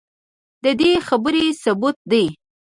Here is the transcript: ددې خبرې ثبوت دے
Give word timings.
ددې 0.63 0.91
خبرې 1.07 1.45
ثبوت 1.63 1.97
دے 2.11 2.23